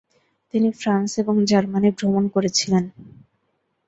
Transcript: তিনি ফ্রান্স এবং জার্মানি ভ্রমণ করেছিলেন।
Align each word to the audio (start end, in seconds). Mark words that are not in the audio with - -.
তিনি 0.53 0.69
ফ্রান্স 0.73 1.11
এবং 1.21 1.35
জার্মানি 1.45 1.89
ভ্রমণ 1.97 2.23
করেছিলেন। 2.27 2.83